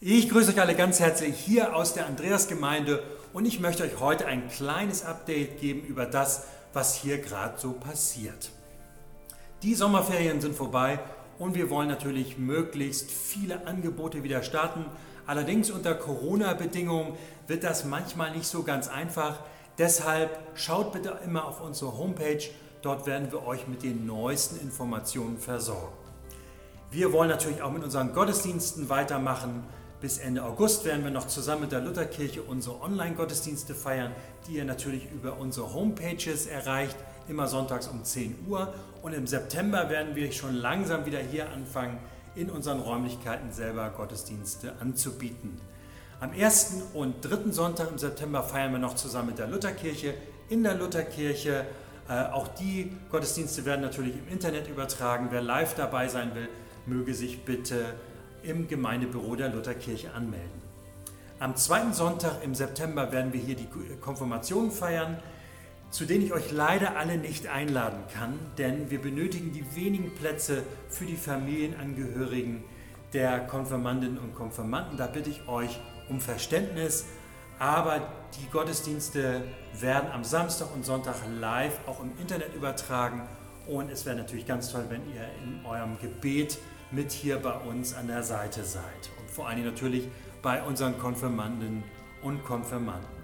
Ich 0.00 0.30
grüße 0.30 0.52
euch 0.52 0.60
alle 0.60 0.76
ganz 0.76 1.00
herzlich 1.00 1.36
hier 1.36 1.74
aus 1.74 1.92
der 1.92 2.06
Andreasgemeinde 2.06 3.02
und 3.32 3.46
ich 3.46 3.58
möchte 3.58 3.82
euch 3.82 3.98
heute 3.98 4.26
ein 4.26 4.48
kleines 4.48 5.04
Update 5.04 5.60
geben 5.60 5.80
über 5.80 6.06
das, 6.06 6.44
was 6.72 6.94
hier 6.94 7.18
gerade 7.18 7.58
so 7.58 7.72
passiert. 7.72 8.50
Die 9.64 9.74
Sommerferien 9.74 10.40
sind 10.40 10.54
vorbei 10.54 11.00
und 11.40 11.56
wir 11.56 11.68
wollen 11.68 11.88
natürlich 11.88 12.38
möglichst 12.38 13.10
viele 13.10 13.66
Angebote 13.66 14.22
wieder 14.22 14.44
starten. 14.44 14.84
Allerdings 15.26 15.68
unter 15.72 15.96
Corona-Bedingungen 15.96 17.14
wird 17.48 17.64
das 17.64 17.84
manchmal 17.84 18.30
nicht 18.30 18.46
so 18.46 18.62
ganz 18.62 18.86
einfach. 18.86 19.40
Deshalb 19.78 20.38
schaut 20.54 20.92
bitte 20.92 21.18
immer 21.24 21.44
auf 21.44 21.60
unsere 21.60 21.98
Homepage. 21.98 22.44
Dort 22.82 23.04
werden 23.08 23.32
wir 23.32 23.44
euch 23.44 23.66
mit 23.66 23.82
den 23.82 24.06
neuesten 24.06 24.60
Informationen 24.60 25.38
versorgen. 25.38 25.92
Wir 26.92 27.12
wollen 27.12 27.28
natürlich 27.30 27.62
auch 27.62 27.72
mit 27.72 27.82
unseren 27.82 28.14
Gottesdiensten 28.14 28.88
weitermachen. 28.88 29.64
Bis 30.00 30.18
Ende 30.18 30.44
August 30.44 30.84
werden 30.84 31.02
wir 31.02 31.10
noch 31.10 31.26
zusammen 31.26 31.62
mit 31.62 31.72
der 31.72 31.80
Lutherkirche 31.80 32.42
unsere 32.42 32.80
Online-Gottesdienste 32.82 33.74
feiern, 33.74 34.12
die 34.46 34.52
ihr 34.52 34.64
natürlich 34.64 35.10
über 35.10 35.38
unsere 35.38 35.74
Homepages 35.74 36.46
erreicht, 36.46 36.96
immer 37.28 37.48
sonntags 37.48 37.88
um 37.88 38.04
10 38.04 38.46
Uhr. 38.48 38.72
Und 39.02 39.12
im 39.12 39.26
September 39.26 39.90
werden 39.90 40.14
wir 40.14 40.30
schon 40.30 40.54
langsam 40.54 41.04
wieder 41.04 41.18
hier 41.18 41.50
anfangen, 41.50 41.98
in 42.36 42.48
unseren 42.48 42.78
Räumlichkeiten 42.78 43.50
selber 43.50 43.90
Gottesdienste 43.90 44.74
anzubieten. 44.78 45.60
Am 46.20 46.32
ersten 46.32 46.80
und 46.94 47.20
dritten 47.22 47.52
Sonntag 47.52 47.90
im 47.90 47.98
September 47.98 48.44
feiern 48.44 48.70
wir 48.70 48.78
noch 48.78 48.94
zusammen 48.94 49.30
mit 49.30 49.38
der 49.38 49.48
Lutherkirche 49.48 50.14
in 50.48 50.62
der 50.62 50.74
Lutherkirche. 50.74 51.64
Äh, 52.08 52.26
auch 52.30 52.46
die 52.46 52.92
Gottesdienste 53.10 53.64
werden 53.64 53.80
natürlich 53.80 54.14
im 54.14 54.28
Internet 54.28 54.68
übertragen. 54.68 55.28
Wer 55.30 55.42
live 55.42 55.74
dabei 55.74 56.06
sein 56.06 56.36
will, 56.36 56.48
möge 56.86 57.14
sich 57.14 57.44
bitte 57.44 57.94
im 58.42 58.68
Gemeindebüro 58.68 59.36
der 59.36 59.50
Lutherkirche 59.50 60.12
anmelden. 60.12 60.62
Am 61.40 61.54
zweiten 61.56 61.92
Sonntag 61.92 62.42
im 62.42 62.54
September 62.54 63.12
werden 63.12 63.32
wir 63.32 63.40
hier 63.40 63.54
die 63.54 63.68
Konfirmationen 64.00 64.70
feiern, 64.70 65.18
zu 65.90 66.04
denen 66.04 66.24
ich 66.24 66.32
euch 66.32 66.50
leider 66.50 66.96
alle 66.96 67.16
nicht 67.16 67.46
einladen 67.46 68.00
kann, 68.12 68.38
denn 68.58 68.90
wir 68.90 69.00
benötigen 69.00 69.52
die 69.52 69.64
wenigen 69.74 70.14
Plätze 70.14 70.62
für 70.88 71.04
die 71.04 71.16
Familienangehörigen 71.16 72.64
der 73.12 73.40
Konfirmandinnen 73.46 74.18
und 74.18 74.34
Konfirmanden. 74.34 74.98
Da 74.98 75.06
bitte 75.06 75.30
ich 75.30 75.48
euch 75.48 75.80
um 76.08 76.20
Verständnis, 76.20 77.06
aber 77.58 78.12
die 78.38 78.50
Gottesdienste 78.50 79.42
werden 79.80 80.10
am 80.12 80.24
Samstag 80.24 80.74
und 80.74 80.84
Sonntag 80.84 81.16
live 81.40 81.78
auch 81.86 82.02
im 82.02 82.12
Internet 82.20 82.54
übertragen 82.54 83.22
und 83.66 83.90
es 83.90 84.06
wäre 84.06 84.16
natürlich 84.16 84.46
ganz 84.46 84.72
toll, 84.72 84.86
wenn 84.88 85.02
ihr 85.14 85.28
in 85.42 85.64
eurem 85.66 85.98
Gebet 86.00 86.58
mit 86.90 87.12
hier 87.12 87.38
bei 87.38 87.52
uns 87.52 87.94
an 87.94 88.06
der 88.06 88.22
Seite 88.22 88.64
seid. 88.64 89.10
Und 89.20 89.30
vor 89.30 89.48
allem 89.48 89.64
natürlich 89.64 90.08
bei 90.42 90.62
unseren 90.62 90.98
Konfirmanden 90.98 91.82
und 92.22 92.44
Konfirmanden. 92.44 93.18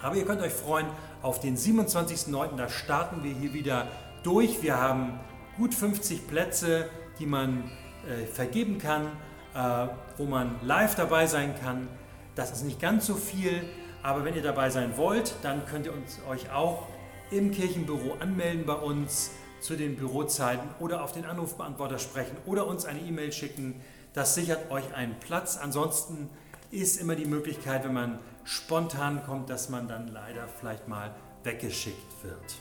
Aber 0.00 0.14
ihr 0.14 0.24
könnt 0.24 0.40
euch 0.40 0.52
freuen 0.52 0.86
auf 1.22 1.40
den 1.40 1.56
27.09. 1.56 2.56
Da 2.56 2.68
starten 2.68 3.24
wir 3.24 3.32
hier 3.32 3.52
wieder 3.52 3.88
durch. 4.22 4.62
Wir 4.62 4.80
haben 4.80 5.18
gut 5.56 5.74
50 5.74 6.28
Plätze, 6.28 6.88
die 7.18 7.26
man 7.26 7.70
äh, 8.06 8.26
vergeben 8.26 8.78
kann, 8.78 9.06
äh, 9.54 9.88
wo 10.16 10.24
man 10.24 10.54
live 10.62 10.94
dabei 10.94 11.26
sein 11.26 11.54
kann. 11.60 11.88
Das 12.36 12.52
ist 12.52 12.62
nicht 12.62 12.80
ganz 12.80 13.06
so 13.06 13.16
viel, 13.16 13.64
aber 14.02 14.24
wenn 14.24 14.36
ihr 14.36 14.42
dabei 14.42 14.70
sein 14.70 14.96
wollt, 14.96 15.34
dann 15.42 15.66
könnt 15.66 15.86
ihr 15.86 15.92
uns, 15.92 16.20
euch 16.28 16.52
auch 16.52 16.86
im 17.32 17.50
Kirchenbüro 17.50 18.16
anmelden 18.20 18.64
bei 18.64 18.74
uns 18.74 19.32
zu 19.60 19.76
den 19.76 19.96
Bürozeiten 19.96 20.68
oder 20.78 21.02
auf 21.02 21.12
den 21.12 21.24
Anrufbeantworter 21.24 21.98
sprechen 21.98 22.36
oder 22.46 22.66
uns 22.66 22.84
eine 22.84 23.00
E-Mail 23.00 23.32
schicken. 23.32 23.80
Das 24.12 24.34
sichert 24.34 24.70
euch 24.70 24.94
einen 24.94 25.18
Platz. 25.20 25.56
Ansonsten 25.56 26.30
ist 26.70 27.00
immer 27.00 27.14
die 27.14 27.24
Möglichkeit, 27.24 27.84
wenn 27.84 27.94
man 27.94 28.18
spontan 28.44 29.22
kommt, 29.24 29.50
dass 29.50 29.68
man 29.68 29.88
dann 29.88 30.08
leider 30.08 30.48
vielleicht 30.48 30.88
mal 30.88 31.14
weggeschickt 31.44 32.22
wird. 32.22 32.56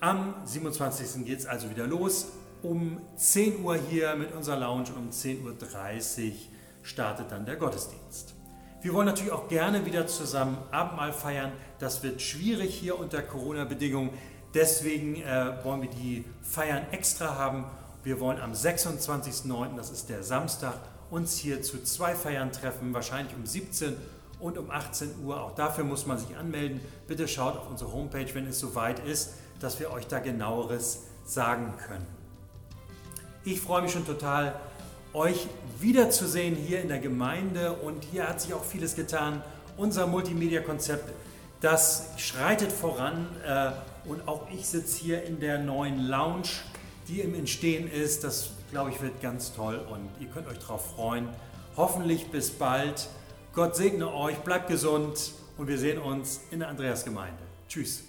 Am 0.00 0.34
27. 0.44 1.24
geht 1.24 1.40
es 1.40 1.46
also 1.46 1.70
wieder 1.70 1.86
los. 1.86 2.28
Um 2.62 3.00
10 3.16 3.64
Uhr 3.64 3.76
hier 3.76 4.14
mit 4.16 4.32
unserer 4.32 4.58
Lounge 4.58 4.90
und 4.96 5.06
um 5.06 5.10
10.30 5.10 6.28
Uhr 6.28 6.32
startet 6.82 7.30
dann 7.30 7.46
der 7.46 7.56
Gottesdienst. 7.56 8.34
Wir 8.80 8.94
wollen 8.94 9.06
natürlich 9.06 9.32
auch 9.32 9.48
gerne 9.48 9.84
wieder 9.86 10.06
zusammen 10.06 10.56
Abendmahl 10.70 11.12
feiern. 11.12 11.52
Das 11.80 12.04
wird 12.04 12.22
schwierig 12.22 12.74
hier 12.74 12.98
unter 12.98 13.22
Corona-Bedingungen. 13.22 14.10
Deswegen 14.58 15.22
äh, 15.22 15.52
wollen 15.62 15.82
wir 15.82 15.88
die 15.88 16.24
Feiern 16.42 16.82
extra 16.90 17.36
haben. 17.36 17.64
Wir 18.02 18.18
wollen 18.18 18.40
am 18.40 18.54
26.09., 18.54 19.76
das 19.76 19.92
ist 19.92 20.08
der 20.08 20.24
Samstag, 20.24 20.74
uns 21.12 21.36
hier 21.36 21.62
zu 21.62 21.80
zwei 21.84 22.16
Feiern 22.16 22.50
treffen, 22.50 22.92
wahrscheinlich 22.92 23.36
um 23.36 23.46
17 23.46 23.96
und 24.40 24.58
um 24.58 24.72
18 24.72 25.10
Uhr. 25.24 25.40
Auch 25.40 25.54
dafür 25.54 25.84
muss 25.84 26.06
man 26.06 26.18
sich 26.18 26.36
anmelden. 26.36 26.80
Bitte 27.06 27.28
schaut 27.28 27.56
auf 27.56 27.70
unsere 27.70 27.92
Homepage, 27.92 28.26
wenn 28.34 28.48
es 28.48 28.58
soweit 28.58 28.98
ist, 29.06 29.34
dass 29.60 29.78
wir 29.78 29.92
euch 29.92 30.08
da 30.08 30.18
genaueres 30.18 31.04
sagen 31.24 31.74
können. 31.86 32.06
Ich 33.44 33.60
freue 33.60 33.82
mich 33.82 33.92
schon 33.92 34.06
total, 34.06 34.58
euch 35.12 35.46
wiederzusehen 35.78 36.56
hier 36.56 36.82
in 36.82 36.88
der 36.88 36.98
Gemeinde 36.98 37.74
und 37.74 38.02
hier 38.02 38.28
hat 38.28 38.40
sich 38.40 38.54
auch 38.54 38.64
vieles 38.64 38.96
getan. 38.96 39.40
Unser 39.76 40.08
Multimedia-Konzept, 40.08 41.12
das 41.60 42.08
schreitet 42.16 42.72
voran. 42.72 43.26
Äh, 43.46 43.70
und 44.08 44.26
auch 44.26 44.48
ich 44.50 44.66
sitze 44.66 44.98
hier 44.98 45.24
in 45.24 45.40
der 45.40 45.58
neuen 45.58 46.06
Lounge, 46.06 46.48
die 47.08 47.20
im 47.20 47.34
Entstehen 47.34 47.90
ist. 47.90 48.24
Das, 48.24 48.50
glaube 48.70 48.90
ich, 48.90 49.00
wird 49.02 49.20
ganz 49.20 49.54
toll 49.54 49.84
und 49.90 50.08
ihr 50.20 50.28
könnt 50.28 50.48
euch 50.48 50.58
darauf 50.58 50.94
freuen. 50.94 51.28
Hoffentlich 51.76 52.30
bis 52.30 52.50
bald. 52.50 53.08
Gott 53.52 53.76
segne 53.76 54.12
euch, 54.12 54.36
bleibt 54.38 54.68
gesund 54.68 55.32
und 55.56 55.68
wir 55.68 55.78
sehen 55.78 55.98
uns 55.98 56.40
in 56.50 56.60
der 56.60 56.68
Andreasgemeinde. 56.68 57.42
Tschüss. 57.68 58.07